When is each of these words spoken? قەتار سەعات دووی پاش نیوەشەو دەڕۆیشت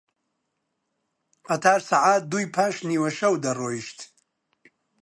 قەتار 1.47 1.79
سەعات 1.89 2.23
دووی 2.31 2.51
پاش 2.55 2.75
نیوەشەو 2.89 3.33
دەڕۆیشت 3.43 3.99